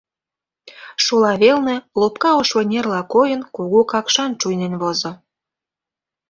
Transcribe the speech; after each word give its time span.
Шола 1.03 1.33
велне, 1.41 1.77
лопка 1.99 2.29
ош 2.39 2.49
вынерла 2.57 3.01
койын, 3.13 3.41
Кугу 3.55 3.79
Какшан 3.91 4.31
шуйнен 4.41 4.73
возо. 4.81 5.11